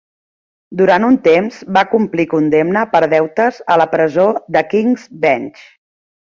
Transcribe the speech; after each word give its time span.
Durant 0.79 1.03
un 1.09 1.17
temps 1.27 1.59
va 1.77 1.83
complir 1.91 2.25
condemna 2.33 2.83
per 2.95 3.03
deutes 3.13 3.63
a 3.75 3.79
la 3.85 3.89
presó 3.95 4.27
de 4.59 4.67
Kings 4.75 5.09
Bench. 5.29 5.65